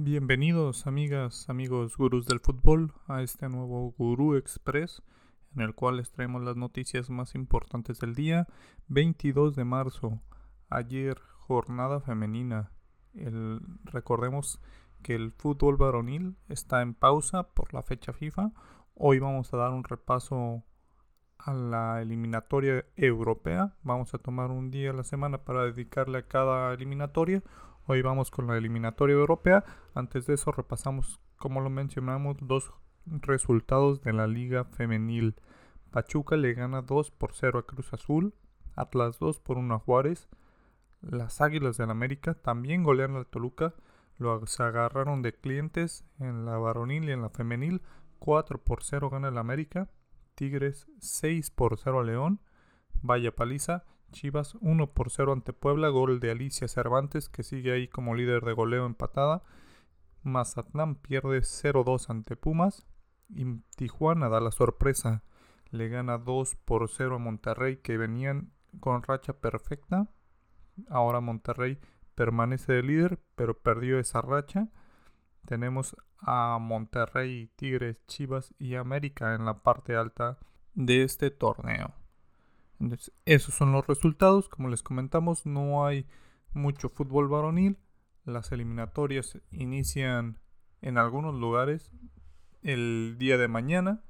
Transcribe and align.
Bienvenidos 0.00 0.86
amigas, 0.86 1.48
amigos 1.48 1.96
gurús 1.96 2.24
del 2.26 2.38
fútbol 2.38 2.92
a 3.08 3.20
este 3.20 3.48
nuevo 3.48 3.96
Gurú 3.98 4.36
Express 4.36 5.02
en 5.56 5.60
el 5.60 5.74
cual 5.74 5.96
les 5.96 6.12
traemos 6.12 6.40
las 6.44 6.54
noticias 6.54 7.10
más 7.10 7.34
importantes 7.34 7.98
del 7.98 8.14
día 8.14 8.46
22 8.86 9.56
de 9.56 9.64
marzo. 9.64 10.22
Ayer 10.70 11.18
jornada 11.38 11.98
femenina. 11.98 12.70
El, 13.12 13.60
recordemos 13.82 14.60
que 15.02 15.16
el 15.16 15.32
fútbol 15.32 15.76
varonil 15.76 16.36
está 16.48 16.80
en 16.80 16.94
pausa 16.94 17.48
por 17.48 17.74
la 17.74 17.82
fecha 17.82 18.12
FIFA. 18.12 18.52
Hoy 18.94 19.18
vamos 19.18 19.52
a 19.52 19.56
dar 19.56 19.72
un 19.72 19.82
repaso 19.82 20.62
a 21.38 21.52
la 21.52 22.00
eliminatoria 22.00 22.84
europea. 22.94 23.74
Vamos 23.82 24.14
a 24.14 24.18
tomar 24.18 24.52
un 24.52 24.70
día 24.70 24.90
a 24.90 24.94
la 24.94 25.02
semana 25.02 25.38
para 25.38 25.64
dedicarle 25.64 26.18
a 26.18 26.28
cada 26.28 26.72
eliminatoria. 26.72 27.42
Hoy 27.90 28.02
vamos 28.02 28.30
con 28.30 28.46
la 28.46 28.58
eliminatoria 28.58 29.14
europea. 29.14 29.64
Antes 29.94 30.26
de 30.26 30.34
eso 30.34 30.52
repasamos, 30.52 31.22
como 31.38 31.62
lo 31.62 31.70
mencionamos, 31.70 32.36
dos 32.38 32.70
resultados 33.06 34.02
de 34.02 34.12
la 34.12 34.26
liga 34.26 34.64
femenil. 34.64 35.36
Pachuca 35.90 36.36
le 36.36 36.52
gana 36.52 36.82
2 36.82 37.10
por 37.12 37.32
0 37.32 37.60
a 37.60 37.66
Cruz 37.66 37.94
Azul. 37.94 38.34
Atlas 38.76 39.18
2 39.18 39.40
por 39.40 39.56
1 39.56 39.74
a 39.74 39.78
Juárez. 39.78 40.28
Las 41.00 41.40
Águilas 41.40 41.78
del 41.78 41.88
América 41.88 42.34
también 42.34 42.82
golean 42.82 43.16
al 43.16 43.26
Toluca. 43.26 43.72
Los 44.18 44.60
agarraron 44.60 45.22
de 45.22 45.32
clientes 45.32 46.04
en 46.18 46.44
la 46.44 46.58
varonil 46.58 47.08
y 47.08 47.12
en 47.12 47.22
la 47.22 47.30
femenil. 47.30 47.80
4 48.18 48.62
por 48.64 48.82
0 48.82 49.08
gana 49.08 49.28
el 49.28 49.38
América. 49.38 49.88
Tigres 50.34 50.90
6 50.98 51.50
por 51.52 51.78
0 51.78 52.00
a 52.00 52.04
León. 52.04 52.42
Vaya 53.00 53.34
paliza. 53.34 53.86
Chivas 54.12 54.56
1 54.60 54.92
por 54.92 55.10
0 55.10 55.32
ante 55.32 55.52
Puebla, 55.52 55.88
gol 55.88 56.20
de 56.20 56.30
Alicia 56.30 56.68
Cervantes 56.68 57.28
que 57.28 57.42
sigue 57.42 57.72
ahí 57.72 57.88
como 57.88 58.14
líder 58.14 58.44
de 58.44 58.52
goleo 58.52 58.86
empatada. 58.86 59.42
Mazatlán 60.22 60.96
pierde 60.96 61.40
0-2 61.40 62.10
ante 62.10 62.36
Pumas 62.36 62.86
y 63.28 63.44
Tijuana 63.76 64.28
da 64.28 64.40
la 64.40 64.50
sorpresa. 64.50 65.22
Le 65.70 65.88
gana 65.88 66.18
2 66.18 66.56
por 66.64 66.88
0 66.88 67.16
a 67.16 67.18
Monterrey 67.18 67.76
que 67.78 67.98
venían 67.98 68.52
con 68.80 69.02
racha 69.02 69.34
perfecta. 69.34 70.08
Ahora 70.88 71.20
Monterrey 71.20 71.78
permanece 72.14 72.72
de 72.72 72.82
líder 72.82 73.20
pero 73.34 73.58
perdió 73.58 73.98
esa 73.98 74.20
racha. 74.22 74.68
Tenemos 75.44 75.96
a 76.20 76.58
Monterrey, 76.60 77.50
Tigres, 77.56 78.04
Chivas 78.06 78.54
y 78.58 78.74
América 78.74 79.34
en 79.34 79.44
la 79.44 79.62
parte 79.62 79.96
alta 79.96 80.38
de 80.74 81.02
este 81.02 81.30
torneo. 81.30 81.94
Entonces, 82.80 83.12
esos 83.24 83.54
son 83.54 83.72
los 83.72 83.86
resultados. 83.86 84.48
Como 84.48 84.68
les 84.68 84.82
comentamos, 84.82 85.46
no 85.46 85.86
hay 85.86 86.06
mucho 86.52 86.88
fútbol 86.88 87.28
varonil. 87.28 87.78
Las 88.24 88.52
eliminatorias 88.52 89.38
inician 89.50 90.38
en 90.80 90.98
algunos 90.98 91.34
lugares 91.34 91.92
el 92.62 93.16
día 93.18 93.38
de 93.38 93.48
mañana. 93.48 94.02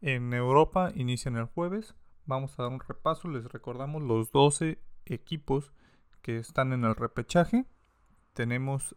En 0.00 0.32
Europa 0.32 0.92
inician 0.94 1.36
el 1.36 1.46
jueves. 1.46 1.94
Vamos 2.26 2.58
a 2.58 2.62
dar 2.62 2.72
un 2.72 2.80
repaso. 2.80 3.28
Les 3.28 3.44
recordamos 3.44 4.02
los 4.02 4.30
12 4.32 4.80
equipos 5.06 5.72
que 6.22 6.38
están 6.38 6.72
en 6.72 6.84
el 6.84 6.94
repechaje. 6.94 7.66
Tenemos 8.32 8.96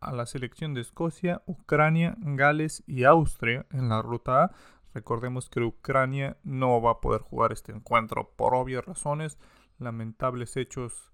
a 0.00 0.12
la 0.12 0.26
selección 0.26 0.74
de 0.74 0.80
Escocia, 0.80 1.42
Ucrania, 1.46 2.16
Gales 2.18 2.82
y 2.86 3.04
Austria 3.04 3.66
en 3.70 3.88
la 3.88 4.02
ruta 4.02 4.44
A. 4.44 4.52
Recordemos 4.94 5.48
que 5.48 5.60
Ucrania 5.60 6.36
no 6.42 6.80
va 6.82 6.92
a 6.92 7.00
poder 7.00 7.22
jugar 7.22 7.52
este 7.52 7.72
encuentro 7.72 8.30
por 8.36 8.54
obvias 8.54 8.84
razones, 8.84 9.38
lamentables 9.78 10.56
hechos 10.56 11.12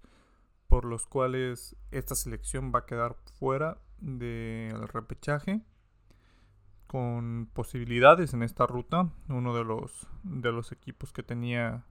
por 0.66 0.84
los 0.84 1.06
cuales 1.06 1.76
esta 1.90 2.14
selección 2.14 2.72
va 2.74 2.80
a 2.80 2.86
quedar 2.86 3.16
fuera 3.38 3.78
del 4.00 4.86
repechaje 4.88 5.62
con 6.86 7.48
posibilidades 7.52 8.34
en 8.34 8.42
esta 8.42 8.66
ruta. 8.66 9.10
Uno 9.28 9.54
de 9.54 9.64
los, 9.64 10.08
de 10.22 10.52
los 10.52 10.72
equipos 10.72 11.12
que 11.12 11.22
tenía 11.22 11.84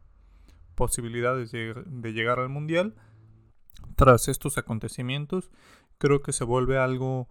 posibilidades 0.75 1.51
de, 1.51 1.73
de 1.85 2.13
llegar 2.13 2.39
al 2.39 2.49
mundial. 2.49 2.95
Tras 3.95 4.27
estos 4.27 4.57
acontecimientos, 4.57 5.51
creo 5.97 6.21
que 6.21 6.33
se 6.33 6.43
vuelve 6.43 6.77
algo 6.77 7.27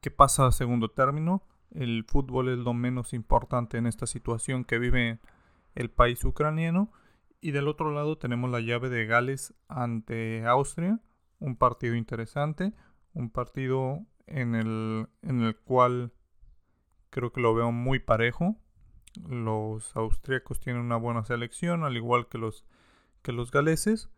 que 0.00 0.10
pasa 0.10 0.46
a 0.46 0.52
segundo 0.52 0.90
término 0.90 1.42
el 1.70 2.04
fútbol 2.06 2.48
es 2.48 2.58
lo 2.58 2.74
menos 2.74 3.12
importante 3.12 3.78
en 3.78 3.86
esta 3.86 4.06
situación 4.06 4.64
que 4.64 4.78
vive 4.78 5.20
el 5.74 5.90
país 5.90 6.24
ucraniano. 6.24 6.90
Y 7.40 7.52
del 7.52 7.68
otro 7.68 7.92
lado 7.92 8.18
tenemos 8.18 8.50
la 8.50 8.60
llave 8.60 8.88
de 8.88 9.06
Gales 9.06 9.54
ante 9.68 10.44
Austria, 10.46 11.00
un 11.38 11.56
partido 11.56 11.94
interesante, 11.94 12.72
un 13.12 13.30
partido 13.30 14.04
en 14.26 14.54
el, 14.54 15.08
en 15.22 15.42
el 15.42 15.56
cual 15.56 16.12
creo 17.10 17.32
que 17.32 17.40
lo 17.40 17.54
veo 17.54 17.72
muy 17.72 17.98
parejo. 17.98 18.56
Los 19.28 19.96
austríacos 19.96 20.60
tienen 20.60 20.82
una 20.82 20.96
buena 20.96 21.24
selección, 21.24 21.84
al 21.84 21.96
igual 21.96 22.28
que 22.28 22.38
los, 22.38 22.64
que 23.22 23.32
los 23.32 23.50
galeses. 23.50 24.10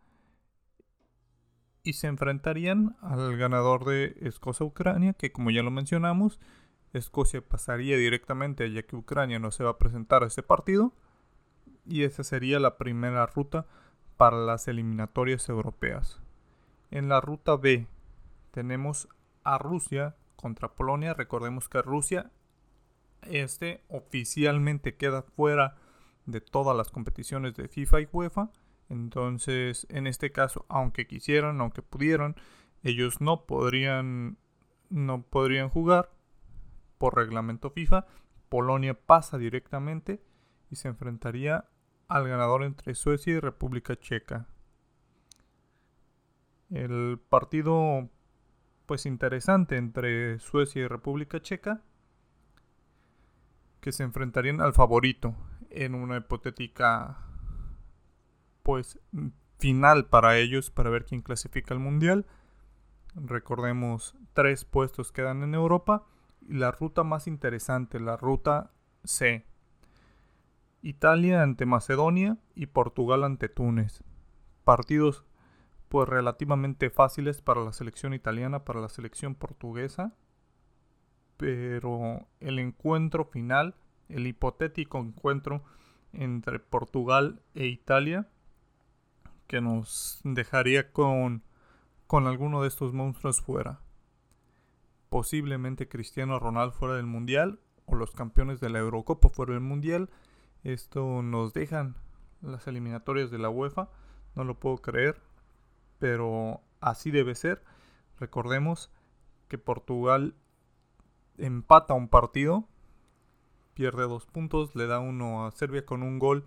Y 1.83 1.93
se 1.93 2.07
enfrentarían 2.07 2.95
al 3.01 3.37
ganador 3.37 3.85
de 3.85 4.15
Escocia-Ucrania, 4.21 5.13
que 5.13 5.31
como 5.31 5.49
ya 5.49 5.63
lo 5.63 5.71
mencionamos, 5.71 6.39
Escocia 6.93 7.41
pasaría 7.41 7.97
directamente 7.97 8.71
ya 8.71 8.83
que 8.83 8.95
Ucrania 8.95 9.39
no 9.39 9.51
se 9.51 9.63
va 9.63 9.71
a 9.71 9.77
presentar 9.77 10.23
a 10.23 10.27
ese 10.27 10.43
partido 10.43 10.93
y 11.85 12.03
esa 12.03 12.23
sería 12.23 12.59
la 12.59 12.77
primera 12.77 13.25
ruta 13.25 13.65
para 14.17 14.37
las 14.37 14.67
eliminatorias 14.67 15.47
europeas. 15.49 16.21
En 16.91 17.09
la 17.09 17.21
ruta 17.21 17.55
B 17.55 17.87
tenemos 18.51 19.07
a 19.43 19.57
Rusia 19.57 20.15
contra 20.35 20.73
Polonia. 20.73 21.13
Recordemos 21.13 21.69
que 21.69 21.81
Rusia 21.81 22.31
este 23.23 23.83
oficialmente 23.87 24.95
queda 24.95 25.21
fuera 25.21 25.77
de 26.25 26.41
todas 26.41 26.75
las 26.75 26.91
competiciones 26.91 27.55
de 27.55 27.67
FIFA 27.67 28.01
y 28.01 28.09
UEFA. 28.11 28.51
Entonces, 28.89 29.87
en 29.89 30.05
este 30.05 30.31
caso, 30.31 30.65
aunque 30.67 31.07
quisieran, 31.07 31.61
aunque 31.61 31.81
pudieran, 31.81 32.35
ellos 32.83 33.21
no 33.21 33.45
podrían 33.45 34.37
no 34.89 35.21
podrían 35.21 35.69
jugar 35.69 36.11
por 37.01 37.15
reglamento 37.15 37.71
FIFA, 37.71 38.05
Polonia 38.47 38.93
pasa 38.93 39.39
directamente 39.39 40.21
y 40.69 40.75
se 40.75 40.87
enfrentaría 40.87 41.65
al 42.07 42.27
ganador 42.27 42.63
entre 42.63 42.93
Suecia 42.93 43.33
y 43.33 43.39
República 43.39 43.95
Checa. 43.95 44.45
El 46.69 47.19
partido 47.27 48.07
pues 48.85 49.07
interesante 49.07 49.77
entre 49.77 50.37
Suecia 50.37 50.83
y 50.83 50.87
República 50.87 51.41
Checa 51.41 51.81
que 53.79 53.91
se 53.91 54.03
enfrentarían 54.03 54.61
al 54.61 54.73
favorito 54.73 55.33
en 55.71 55.95
una 55.95 56.17
hipotética 56.17 57.17
pues 58.61 58.99
final 59.57 60.05
para 60.05 60.37
ellos 60.37 60.69
para 60.69 60.91
ver 60.91 61.05
quién 61.05 61.23
clasifica 61.23 61.73
al 61.73 61.79
mundial. 61.79 62.27
Recordemos, 63.15 64.15
tres 64.33 64.65
puestos 64.65 65.11
quedan 65.11 65.41
en 65.41 65.55
Europa 65.55 66.05
la 66.47 66.71
ruta 66.71 67.03
más 67.03 67.27
interesante, 67.27 67.99
la 67.99 68.17
ruta 68.17 68.71
C. 69.03 69.45
Italia 70.81 71.43
ante 71.43 71.65
Macedonia 71.65 72.37
y 72.55 72.67
Portugal 72.67 73.23
ante 73.23 73.49
Túnez. 73.49 74.03
Partidos 74.63 75.25
pues 75.89 76.07
relativamente 76.07 76.89
fáciles 76.89 77.41
para 77.41 77.63
la 77.63 77.73
selección 77.73 78.13
italiana, 78.13 78.63
para 78.63 78.79
la 78.79 78.89
selección 78.89 79.35
portuguesa. 79.35 80.13
Pero 81.37 82.27
el 82.39 82.59
encuentro 82.59 83.25
final, 83.25 83.75
el 84.09 84.27
hipotético 84.27 84.99
encuentro 84.99 85.63
entre 86.13 86.59
Portugal 86.59 87.41
e 87.55 87.67
Italia, 87.67 88.29
que 89.47 89.61
nos 89.61 90.21
dejaría 90.23 90.91
con, 90.91 91.43
con 92.07 92.27
alguno 92.27 92.61
de 92.61 92.67
estos 92.67 92.93
monstruos 92.93 93.41
fuera 93.41 93.81
posiblemente 95.11 95.89
Cristiano 95.89 96.39
Ronaldo 96.39 96.71
fuera 96.71 96.95
del 96.95 97.05
Mundial 97.05 97.59
o 97.85 97.95
los 97.95 98.11
campeones 98.11 98.61
de 98.61 98.69
la 98.69 98.79
Eurocopa 98.79 99.27
fuera 99.27 99.51
del 99.51 99.61
Mundial. 99.61 100.09
Esto 100.63 101.21
nos 101.21 101.51
dejan 101.51 101.97
las 102.41 102.65
eliminatorias 102.65 103.29
de 103.29 103.37
la 103.37 103.49
UEFA, 103.49 103.89
no 104.35 104.45
lo 104.45 104.57
puedo 104.57 104.77
creer, 104.77 105.21
pero 105.99 106.61
así 106.79 107.11
debe 107.11 107.35
ser. 107.35 107.61
Recordemos 108.21 108.89
que 109.49 109.57
Portugal 109.57 110.33
empata 111.37 111.93
un 111.93 112.07
partido, 112.07 112.63
pierde 113.73 114.03
dos 114.03 114.25
puntos, 114.25 114.73
le 114.75 114.87
da 114.87 114.99
uno 114.99 115.45
a 115.45 115.51
Serbia 115.51 115.85
con 115.85 116.03
un 116.03 116.19
gol 116.19 116.45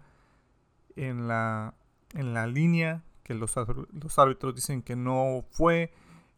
en 0.97 1.29
la, 1.29 1.75
en 2.15 2.33
la 2.33 2.47
línea 2.47 3.05
que 3.25 3.35
los, 3.35 3.57
los 3.93 4.19
árbitros 4.19 4.55
dicen 4.55 4.81
que 4.81 4.97
no 4.97 5.45
fue, 5.51 5.93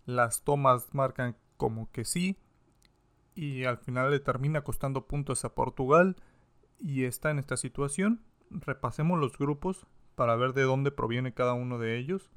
las 0.07 0.43
tomas 0.43 0.93
marcan 0.93 1.37
como 1.57 1.91
que 1.93 2.05
sí. 2.05 2.37
Y 3.35 3.65
al 3.65 3.79
final 3.79 4.11
le 4.11 4.21
termina 4.21 4.63
costando 4.63 5.07
puntos 5.07 5.45
a 5.45 5.55
Portugal. 5.55 6.17
Y 6.79 7.05
está 7.05 7.31
en 7.31 7.39
esta 7.39 7.57
situación. 7.57 8.23
Repasemos 8.51 9.19
los 9.19 9.39
grupos 9.39 9.87
para 10.15 10.37
ver 10.37 10.53
de 10.53 10.63
dónde 10.63 10.91
proviene 10.91 11.35
cada 11.35 11.53
uno 11.53 11.79
de 11.79 11.99
ellos. 11.99 12.31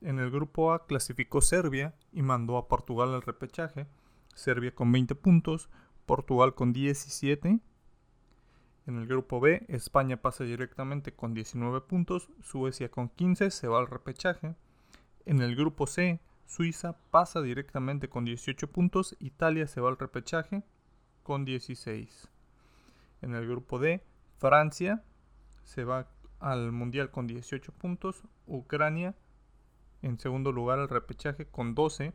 En 0.00 0.18
el 0.18 0.30
grupo 0.30 0.72
A 0.72 0.86
clasificó 0.86 1.40
Serbia 1.40 1.94
y 2.12 2.22
mandó 2.22 2.56
a 2.56 2.68
Portugal 2.68 3.14
al 3.14 3.22
repechaje. 3.22 3.86
Serbia 4.34 4.74
con 4.74 4.92
20 4.92 5.14
puntos, 5.14 5.68
Portugal 6.06 6.54
con 6.54 6.72
17. 6.72 7.60
En 8.86 8.96
el 8.96 9.06
grupo 9.06 9.40
B, 9.40 9.66
España 9.68 10.16
pasa 10.22 10.44
directamente 10.44 11.12
con 11.12 11.34
19 11.34 11.82
puntos, 11.82 12.30
Suecia 12.40 12.90
con 12.90 13.08
15 13.10 13.50
se 13.50 13.68
va 13.68 13.80
al 13.80 13.86
repechaje. 13.86 14.54
En 15.26 15.40
el 15.42 15.56
grupo 15.56 15.86
C, 15.86 16.20
Suiza 16.48 16.96
pasa 17.10 17.42
directamente 17.42 18.08
con 18.08 18.24
18 18.24 18.72
puntos, 18.72 19.14
Italia 19.20 19.66
se 19.66 19.82
va 19.82 19.90
al 19.90 19.98
repechaje 19.98 20.64
con 21.22 21.44
16. 21.44 22.26
En 23.20 23.34
el 23.34 23.46
grupo 23.46 23.78
D, 23.78 24.02
Francia 24.38 25.04
se 25.62 25.84
va 25.84 26.08
al 26.40 26.72
Mundial 26.72 27.10
con 27.10 27.26
18 27.26 27.70
puntos, 27.72 28.24
Ucrania 28.46 29.14
en 30.00 30.18
segundo 30.18 30.50
lugar 30.50 30.78
al 30.78 30.88
repechaje 30.88 31.46
con 31.46 31.74
12. 31.74 32.14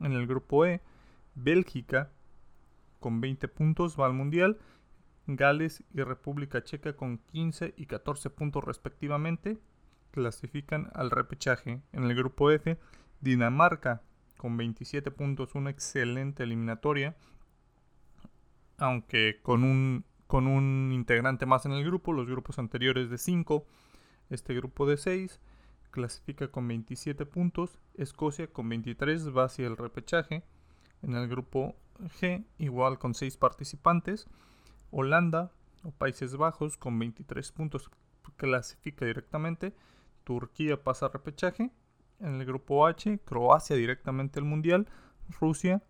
En 0.00 0.12
el 0.12 0.26
grupo 0.26 0.64
E, 0.64 0.80
Bélgica 1.34 2.10
con 3.00 3.20
20 3.20 3.48
puntos 3.48 4.00
va 4.00 4.06
al 4.06 4.14
Mundial, 4.14 4.58
Gales 5.26 5.84
y 5.92 6.02
República 6.02 6.64
Checa 6.64 6.96
con 6.96 7.18
15 7.18 7.74
y 7.76 7.84
14 7.84 8.30
puntos 8.30 8.64
respectivamente 8.64 9.58
clasifican 10.10 10.90
al 10.94 11.10
repechaje. 11.10 11.82
En 11.92 12.04
el 12.04 12.14
grupo 12.14 12.50
F, 12.50 12.78
Dinamarca 13.24 14.02
con 14.36 14.58
27 14.58 15.10
puntos, 15.10 15.54
una 15.54 15.70
excelente 15.70 16.42
eliminatoria, 16.42 17.16
aunque 18.76 19.40
con 19.42 19.64
un, 19.64 20.04
con 20.26 20.46
un 20.46 20.92
integrante 20.92 21.46
más 21.46 21.64
en 21.64 21.72
el 21.72 21.84
grupo, 21.84 22.12
los 22.12 22.26
grupos 22.26 22.58
anteriores 22.58 23.08
de 23.08 23.16
5, 23.16 23.66
este 24.28 24.54
grupo 24.54 24.86
de 24.86 24.98
6 24.98 25.40
clasifica 25.90 26.48
con 26.48 26.68
27 26.68 27.24
puntos, 27.24 27.78
Escocia 27.94 28.46
con 28.52 28.68
23 28.68 29.34
va 29.34 29.44
hacia 29.44 29.66
el 29.66 29.78
repechaje, 29.78 30.44
en 31.00 31.14
el 31.14 31.26
grupo 31.26 31.76
G 32.20 32.44
igual 32.58 32.98
con 32.98 33.14
6 33.14 33.38
participantes, 33.38 34.28
Holanda 34.90 35.50
o 35.82 35.92
Países 35.92 36.36
Bajos 36.36 36.76
con 36.76 36.98
23 36.98 37.52
puntos 37.52 37.90
clasifica 38.36 39.06
directamente, 39.06 39.74
Turquía 40.24 40.82
pasa 40.82 41.06
a 41.06 41.08
repechaje, 41.08 41.70
en 42.24 42.40
el 42.40 42.46
grupo 42.46 42.86
H 42.86 43.20
Croacia 43.24 43.76
directamente 43.76 44.38
al 44.38 44.44
Mundial, 44.44 44.88
Rusia 45.40 45.82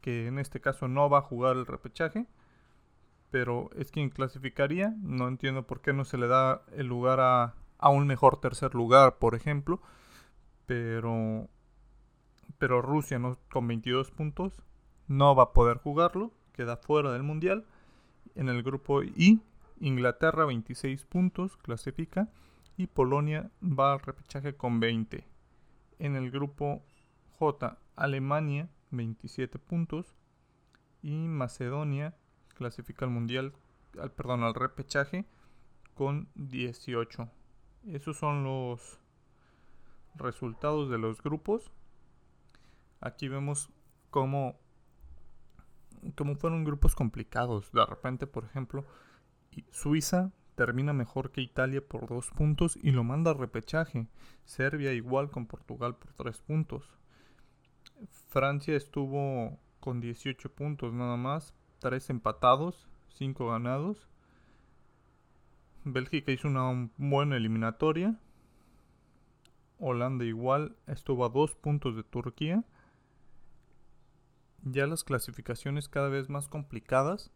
que 0.00 0.28
en 0.28 0.38
este 0.38 0.60
caso 0.60 0.88
no 0.88 1.10
va 1.10 1.18
a 1.18 1.22
jugar 1.22 1.56
el 1.56 1.66
repechaje, 1.66 2.26
pero 3.30 3.70
es 3.76 3.90
quien 3.90 4.08
clasificaría, 4.08 4.94
no 5.02 5.28
entiendo 5.28 5.66
por 5.66 5.82
qué 5.82 5.92
no 5.92 6.04
se 6.04 6.16
le 6.16 6.26
da 6.26 6.62
el 6.72 6.86
lugar 6.86 7.20
a 7.20 7.54
a 7.80 7.88
un 7.88 8.06
mejor 8.06 8.38
tercer 8.40 8.74
lugar, 8.74 9.18
por 9.18 9.34
ejemplo. 9.34 9.80
Pero, 10.66 11.48
pero 12.58 12.82
Rusia 12.82 13.20
con 13.50 13.66
22 13.66 14.10
puntos 14.12 14.62
no 15.08 15.34
va 15.34 15.44
a 15.44 15.52
poder 15.52 15.78
jugarlo, 15.78 16.32
queda 16.52 16.76
fuera 16.76 17.12
del 17.12 17.22
mundial. 17.22 17.66
En 18.36 18.48
el 18.48 18.62
grupo 18.62 19.02
I, 19.02 19.40
Inglaterra 19.80 20.44
26 20.44 21.04
puntos 21.06 21.56
clasifica 21.56 22.28
y 22.76 22.86
Polonia 22.86 23.50
va 23.60 23.94
al 23.94 24.00
repechaje 24.00 24.54
con 24.54 24.78
20. 24.78 25.26
En 26.00 26.16
el 26.16 26.30
grupo 26.30 26.82
J, 27.38 27.78
Alemania 27.94 28.70
27 28.90 29.58
puntos 29.58 30.16
y 31.02 31.28
Macedonia 31.28 32.16
clasifica 32.54 33.04
al 33.04 33.10
mundial, 33.10 33.52
al, 34.00 34.10
perdón, 34.10 34.42
al 34.42 34.54
repechaje 34.54 35.26
con 35.94 36.30
18. 36.36 37.28
Esos 37.86 38.16
son 38.16 38.44
los 38.44 38.98
resultados 40.14 40.88
de 40.88 40.96
los 40.96 41.22
grupos. 41.22 41.70
Aquí 43.02 43.28
vemos 43.28 43.68
cómo, 44.08 44.58
cómo 46.16 46.34
fueron 46.36 46.64
grupos 46.64 46.94
complicados. 46.94 47.70
De 47.72 47.84
repente, 47.84 48.26
por 48.26 48.44
ejemplo, 48.44 48.86
Suiza 49.70 50.32
termina 50.60 50.92
mejor 50.92 51.30
que 51.30 51.40
Italia 51.40 51.80
por 51.80 52.06
dos 52.06 52.28
puntos 52.32 52.78
y 52.82 52.90
lo 52.90 53.02
manda 53.02 53.30
a 53.30 53.34
repechaje. 53.34 54.08
Serbia 54.44 54.92
igual 54.92 55.30
con 55.30 55.46
Portugal 55.46 55.96
por 55.96 56.12
tres 56.12 56.42
puntos. 56.42 56.84
Francia 58.28 58.76
estuvo 58.76 59.58
con 59.80 60.02
18 60.02 60.52
puntos 60.52 60.92
nada 60.92 61.16
más, 61.16 61.54
tres 61.78 62.10
empatados, 62.10 62.90
cinco 63.08 63.48
ganados. 63.48 64.06
Bélgica 65.84 66.30
hizo 66.30 66.48
una 66.48 66.90
buena 66.98 67.38
eliminatoria. 67.38 68.20
Holanda 69.78 70.26
igual 70.26 70.76
estuvo 70.86 71.24
a 71.24 71.30
dos 71.30 71.54
puntos 71.54 71.96
de 71.96 72.02
Turquía. 72.02 72.64
Ya 74.62 74.86
las 74.86 75.04
clasificaciones 75.04 75.88
cada 75.88 76.10
vez 76.10 76.28
más 76.28 76.48
complicadas. 76.48 77.30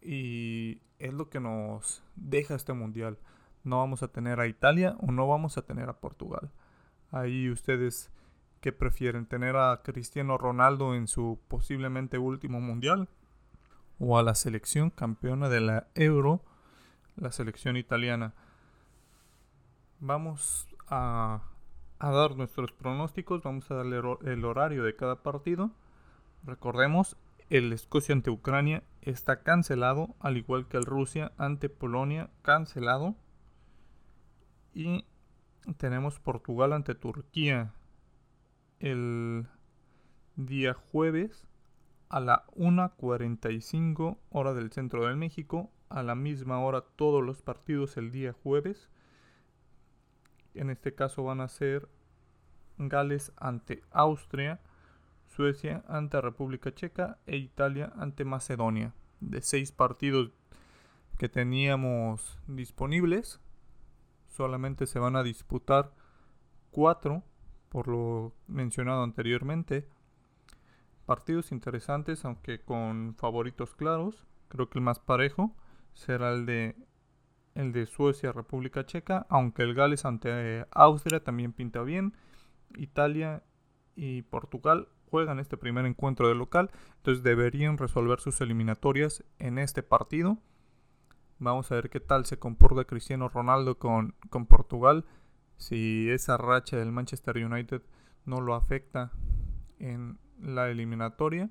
Y 0.00 0.80
es 1.00 1.12
lo 1.12 1.28
que 1.28 1.40
nos 1.40 2.04
deja 2.16 2.54
este 2.54 2.72
mundial. 2.72 3.18
No 3.64 3.78
vamos 3.78 4.02
a 4.02 4.08
tener 4.08 4.40
a 4.40 4.46
Italia 4.46 4.96
o 5.00 5.12
no 5.12 5.26
vamos 5.26 5.58
a 5.58 5.62
tener 5.62 5.88
a 5.88 5.98
Portugal. 6.00 6.50
Ahí 7.10 7.50
ustedes 7.50 8.10
que 8.60 8.72
prefieren 8.72 9.26
tener 9.26 9.56
a 9.56 9.80
Cristiano 9.82 10.38
Ronaldo 10.38 10.94
en 10.94 11.08
su 11.08 11.40
posiblemente 11.48 12.18
último 12.18 12.60
mundial 12.60 13.08
o 13.98 14.18
a 14.18 14.22
la 14.22 14.34
selección 14.34 14.90
campeona 14.90 15.48
de 15.48 15.60
la 15.60 15.88
Euro 15.94 16.42
la 17.20 17.32
selección 17.32 17.76
italiana. 17.76 18.34
Vamos 20.00 20.68
a, 20.88 21.42
dar 21.98 22.36
nuestros 22.36 22.72
pronósticos, 22.72 23.42
vamos 23.42 23.70
a 23.70 23.74
darle 23.74 24.00
el 24.24 24.44
horario 24.44 24.82
de 24.84 24.96
cada 24.96 25.22
partido. 25.22 25.70
Recordemos, 26.44 27.16
el 27.50 27.72
Escocia 27.72 28.14
ante 28.14 28.30
Ucrania 28.30 28.84
está 29.02 29.42
cancelado, 29.42 30.14
al 30.20 30.36
igual 30.36 30.68
que 30.68 30.76
el 30.76 30.84
Rusia 30.84 31.32
ante 31.36 31.68
Polonia 31.68 32.30
cancelado. 32.42 33.16
Y 34.72 35.04
tenemos 35.76 36.20
Portugal 36.20 36.72
ante 36.72 36.94
Turquía 36.94 37.74
el 38.78 39.46
día 40.36 40.74
jueves 40.74 41.46
a 42.08 42.20
la 42.20 42.46
1.45 42.56 44.18
hora 44.30 44.54
del 44.54 44.70
centro 44.72 45.06
de 45.06 45.16
México 45.16 45.70
a 45.88 46.04
la 46.04 46.14
misma 46.14 46.60
hora 46.60 46.82
todos 46.82 47.22
los 47.22 47.42
partidos 47.42 47.96
el 47.96 48.12
día 48.12 48.32
jueves. 48.32 48.88
En 50.54 50.70
este 50.70 50.94
caso 50.94 51.24
van 51.24 51.40
a 51.40 51.48
ser 51.48 51.88
Gales 52.78 53.32
ante 53.36 53.82
Austria, 53.90 54.60
Suecia 55.30 55.84
ante 55.88 56.20
República 56.20 56.74
Checa 56.74 57.18
e 57.26 57.36
Italia 57.36 57.92
ante 57.96 58.24
Macedonia. 58.24 58.92
De 59.20 59.40
seis 59.40 59.72
partidos 59.72 60.32
que 61.18 61.28
teníamos 61.28 62.38
disponibles, 62.46 63.40
solamente 64.26 64.86
se 64.86 64.98
van 64.98 65.16
a 65.16 65.22
disputar 65.22 65.92
cuatro, 66.70 67.22
por 67.68 67.88
lo 67.88 68.34
mencionado 68.48 69.02
anteriormente. 69.02 69.86
Partidos 71.06 71.52
interesantes, 71.52 72.24
aunque 72.24 72.60
con 72.60 73.14
favoritos 73.16 73.74
claros. 73.74 74.26
Creo 74.48 74.68
que 74.68 74.78
el 74.78 74.84
más 74.84 74.98
parejo 74.98 75.54
será 75.94 76.32
el 76.32 76.46
de 76.46 76.76
el 77.54 77.72
de 77.72 77.86
Suecia, 77.86 78.32
República 78.32 78.86
Checa, 78.86 79.26
aunque 79.28 79.62
el 79.62 79.74
Gales 79.74 80.04
ante 80.04 80.66
Austria 80.70 81.22
también 81.22 81.52
pinta 81.52 81.82
bien. 81.82 82.14
Italia 82.76 83.42
y 83.96 84.22
Portugal 84.22 84.88
juegan 85.10 85.38
este 85.38 85.56
primer 85.56 85.86
encuentro 85.86 86.28
de 86.28 86.34
local, 86.34 86.70
entonces 86.96 87.22
deberían 87.22 87.78
resolver 87.78 88.20
sus 88.20 88.40
eliminatorias 88.40 89.24
en 89.38 89.58
este 89.58 89.82
partido. 89.82 90.38
Vamos 91.38 91.70
a 91.70 91.76
ver 91.76 91.90
qué 91.90 92.00
tal 92.00 92.26
se 92.26 92.38
comporta 92.38 92.84
Cristiano 92.84 93.28
Ronaldo 93.28 93.78
con, 93.78 94.14
con 94.28 94.46
Portugal, 94.46 95.04
si 95.56 96.08
esa 96.10 96.36
racha 96.36 96.76
del 96.76 96.92
Manchester 96.92 97.36
United 97.36 97.82
no 98.24 98.40
lo 98.40 98.54
afecta 98.54 99.12
en 99.78 100.18
la 100.40 100.70
eliminatoria, 100.70 101.50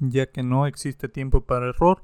ya 0.00 0.26
que 0.30 0.42
no 0.42 0.66
existe 0.66 1.08
tiempo 1.08 1.44
para 1.44 1.68
error 1.68 2.02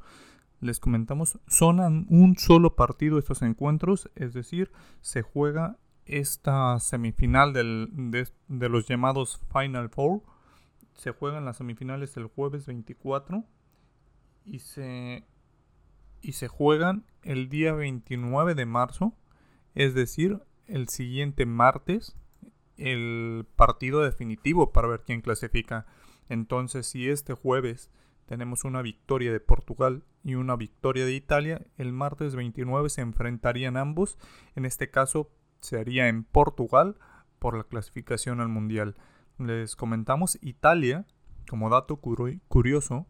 les 0.64 0.80
comentamos, 0.80 1.38
son 1.47 2.06
un 2.09 2.37
solo 2.37 2.75
partido 2.75 3.18
estos 3.18 3.42
encuentros, 3.42 4.11
es 4.14 4.33
decir, 4.33 4.73
se 5.00 5.23
juega 5.23 5.76
esta 6.06 6.78
semifinal 6.80 7.52
de, 7.52 8.28
los 8.49 8.87
llamados 8.87 9.40
Final 9.52 9.90
Four. 9.90 10.23
Se 10.95 11.11
juegan 11.11 11.45
las 11.45 11.59
semifinales 11.59 12.17
el 12.17 12.27
jueves 12.27 12.67
24 12.67 13.45
y 14.45 14.61
se, 14.61 15.25
y 16.23 16.33
se 16.33 16.49
juegan 16.49 17.05
el 17.23 17.49
día 17.49 17.73
29 17.73 18.55
de 18.55 18.67
marzo, 18.67 19.15
es 19.75 19.95
decir, 19.95 20.41
el 20.67 20.89
siguiente 20.89 21.47
martes, 21.47 22.17
el 22.77 23.47
partido 23.57 24.03
definitivo 24.03 24.73
para 24.73 24.89
ver 24.89 25.03
quién 25.05 25.21
clasifica. 25.21 25.87
Entonces, 26.29 26.87
si 26.87 27.09
este 27.09 27.35
jueves 27.35 27.91
tenemos 28.27 28.65
una 28.65 28.83
victoria 28.83 29.33
de 29.33 29.41
Portugal 29.41 30.03
y 30.23 30.35
una 30.35 30.57
victoria 30.57 31.05
de 31.05 31.13
Italia. 31.13 31.67
El 31.77 31.93
martes 31.93 32.35
29 32.35 32.89
se 32.89 33.03
enfrentarían 33.03 33.77
ambos. 33.77 34.19
En 34.55 34.65
este 34.65 34.91
caso 34.91 35.31
se 35.61 35.79
haría 35.79 36.09
en 36.09 36.25
Portugal 36.25 36.97
por 37.39 37.57
la 37.57 37.65
clasificación 37.65 38.41
al 38.41 38.49
Mundial. 38.49 38.97
Les 39.38 39.75
comentamos 39.76 40.38
Italia, 40.43 41.07
como 41.49 41.69
dato 41.69 41.97
curioso, 41.97 43.07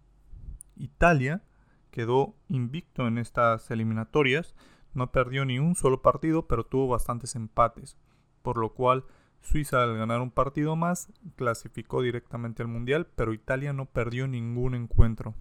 Italia 0.76 1.43
quedó 1.90 2.35
invicto 2.49 3.07
en 3.07 3.19
estas 3.19 3.71
eliminatorias, 3.71 4.54
no 4.95 5.12
perdió 5.12 5.45
ni 5.45 5.59
un 5.59 5.75
solo 5.75 6.02
partido, 6.02 6.47
pero 6.47 6.64
tuvo 6.64 6.88
bastantes 6.88 7.35
empates, 7.35 7.97
por 8.43 8.57
lo 8.57 8.75
cual 8.75 9.04
Suiza 9.45 9.83
al 9.83 9.99
ganar 9.99 10.23
un 10.23 10.31
partido 10.31 10.75
más 10.75 11.12
clasificó 11.37 12.00
directamente 12.00 12.62
al 12.62 12.69
Mundial, 12.69 13.07
pero 13.14 13.35
Italia 13.35 13.75
no 13.75 13.85
perdió 13.85 14.26
ningún 14.26 14.75
encuentro. 14.75 15.35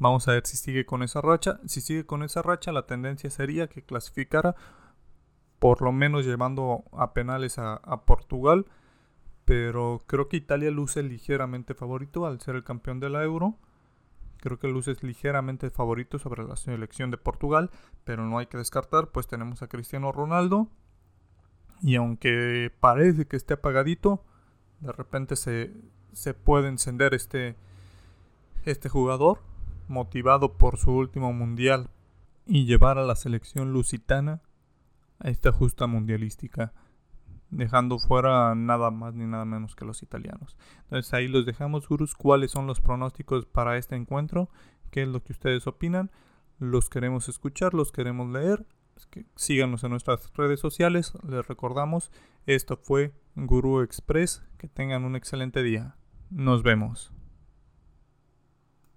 Vamos 0.00 0.26
a 0.26 0.32
ver 0.32 0.44
si 0.44 0.56
sigue 0.56 0.84
con 0.84 1.04
esa 1.04 1.20
racha. 1.20 1.60
Si 1.66 1.80
sigue 1.80 2.04
con 2.04 2.24
esa 2.24 2.42
racha, 2.42 2.72
la 2.72 2.86
tendencia 2.86 3.30
sería 3.30 3.68
que 3.68 3.84
clasificara 3.84 4.56
por 5.62 5.80
lo 5.80 5.92
menos 5.92 6.26
llevando 6.26 6.82
a 6.90 7.12
penales 7.12 7.56
a, 7.56 7.78
Portugal. 8.04 8.66
Pero 9.44 10.02
creo 10.08 10.28
que 10.28 10.36
Italia 10.36 10.72
luce 10.72 11.04
ligeramente 11.04 11.74
favorito 11.74 12.26
al 12.26 12.40
ser 12.40 12.56
el 12.56 12.64
campeón 12.64 12.98
de 12.98 13.08
la 13.08 13.22
Euro. 13.22 13.54
Creo 14.38 14.58
que 14.58 14.66
luce 14.66 14.96
ligeramente 15.02 15.70
favorito 15.70 16.18
sobre 16.18 16.42
la 16.42 16.56
selección 16.56 17.12
de 17.12 17.16
Portugal. 17.16 17.70
Pero 18.02 18.26
no 18.26 18.38
hay 18.38 18.46
que 18.46 18.58
descartar, 18.58 19.12
pues 19.12 19.28
tenemos 19.28 19.62
a 19.62 19.68
Cristiano 19.68 20.10
Ronaldo. 20.10 20.66
Y 21.80 21.94
aunque 21.94 22.72
parece 22.80 23.28
que 23.28 23.36
esté 23.36 23.54
apagadito, 23.54 24.24
de 24.80 24.90
repente 24.90 25.36
se, 25.36 25.72
se 26.12 26.34
puede 26.34 26.70
encender 26.70 27.14
este, 27.14 27.54
este 28.64 28.88
jugador 28.88 29.38
motivado 29.86 30.54
por 30.54 30.76
su 30.76 30.90
último 30.90 31.32
mundial 31.32 31.88
y 32.46 32.64
llevar 32.64 32.98
a 32.98 33.04
la 33.04 33.14
selección 33.14 33.72
lusitana 33.72 34.42
a 35.22 35.30
esta 35.30 35.52
justa 35.52 35.86
mundialística, 35.86 36.72
dejando 37.50 37.98
fuera 37.98 38.54
nada 38.54 38.90
más 38.90 39.14
ni 39.14 39.26
nada 39.26 39.44
menos 39.44 39.76
que 39.76 39.84
los 39.84 40.02
italianos. 40.02 40.56
Entonces 40.84 41.12
ahí 41.14 41.28
los 41.28 41.46
dejamos, 41.46 41.88
gurus, 41.88 42.14
cuáles 42.14 42.50
son 42.50 42.66
los 42.66 42.80
pronósticos 42.80 43.46
para 43.46 43.76
este 43.76 43.94
encuentro, 43.94 44.48
qué 44.90 45.02
es 45.02 45.08
lo 45.08 45.22
que 45.22 45.32
ustedes 45.32 45.66
opinan, 45.66 46.10
los 46.58 46.88
queremos 46.88 47.28
escuchar, 47.28 47.74
los 47.74 47.92
queremos 47.92 48.30
leer, 48.30 48.66
síganos 49.36 49.84
en 49.84 49.90
nuestras 49.90 50.32
redes 50.34 50.60
sociales, 50.60 51.12
les 51.28 51.46
recordamos, 51.46 52.10
esto 52.46 52.76
fue 52.76 53.12
Guru 53.36 53.82
Express, 53.82 54.42
que 54.58 54.68
tengan 54.68 55.04
un 55.04 55.16
excelente 55.16 55.62
día, 55.62 55.96
nos 56.30 56.62
vemos. 56.62 57.12